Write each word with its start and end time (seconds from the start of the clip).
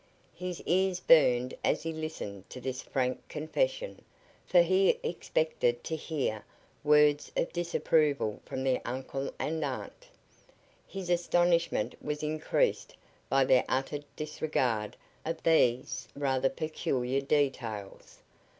His 0.33 0.61
ears 0.63 0.99
burned 0.99 1.53
as 1.63 1.83
he 1.83 1.93
listened 1.93 2.49
to 2.49 2.59
this 2.59 2.81
frank 2.81 3.27
confession, 3.27 4.03
for 4.47 4.63
he 4.63 4.97
expected 5.03 5.83
to 5.83 5.95
hear 5.95 6.43
words 6.83 7.31
of 7.37 7.53
disapproval 7.53 8.41
from 8.43 8.63
the 8.63 8.81
uncle 8.83 9.31
and 9.37 9.63
aunt. 9.63 10.09
His 10.87 11.11
astonishment 11.11 11.93
was 12.01 12.23
increased 12.23 12.95
by 13.29 13.45
their 13.45 13.63
utter 13.69 13.99
disregard 14.15 14.97
of 15.23 15.43
these 15.43 16.07
rather 16.15 16.49
peculiar 16.49 17.21
details. 17.21 18.23